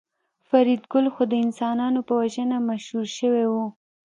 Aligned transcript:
فریدګل 0.47 1.05
خو 1.13 1.23
د 1.31 1.33
انسانانو 1.45 1.99
په 2.07 2.13
وژنه 2.21 2.57
مشهور 2.69 3.07
شوی 3.17 3.45
و 3.49 3.53